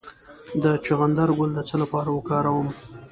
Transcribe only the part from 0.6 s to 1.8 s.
د چغندر ګل د څه